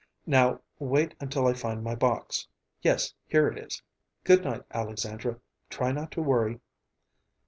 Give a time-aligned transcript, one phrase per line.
[0.25, 2.47] "Now, wait until I find my box.
[2.81, 3.83] Yes, here it is.
[4.23, 5.37] Good night, Alexandra.
[5.69, 6.59] Try not to worry."